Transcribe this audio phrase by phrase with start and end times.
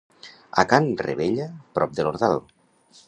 [0.61, 1.47] A Can Revella,
[1.79, 2.43] prop d'Ordal!